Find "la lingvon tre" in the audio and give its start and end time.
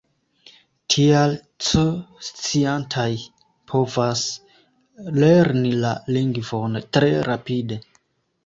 5.85-7.13